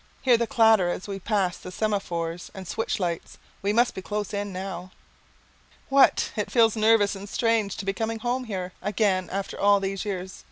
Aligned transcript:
Hear 0.23 0.35
the 0.35 0.47
clatter 0.47 0.89
as 0.89 1.07
we 1.07 1.19
pass 1.19 1.59
the 1.59 1.71
semaphores 1.71 2.49
and 2.55 2.67
switch 2.67 2.99
lights! 2.99 3.37
We 3.61 3.71
must 3.71 3.93
be 3.93 4.01
close 4.01 4.33
in 4.33 4.51
now! 4.51 4.89
What? 5.89 6.31
it 6.35 6.49
feels 6.49 6.75
nervous 6.75 7.15
and 7.15 7.29
strange 7.29 7.77
to 7.77 7.85
be 7.85 7.93
coming 7.93 8.19
here 8.45 8.73
again 8.81 9.29
after 9.31 9.59
all 9.59 9.79
these 9.79 10.03
years? 10.03 10.39